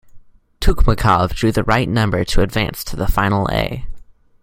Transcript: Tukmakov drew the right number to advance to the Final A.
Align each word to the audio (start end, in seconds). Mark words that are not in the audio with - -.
Tukmakov 0.59 1.31
drew 1.35 1.51
the 1.51 1.63
right 1.63 1.87
number 1.87 2.25
to 2.25 2.41
advance 2.41 2.83
to 2.85 2.95
the 2.95 3.05
Final 3.05 3.47
A. 3.51 3.85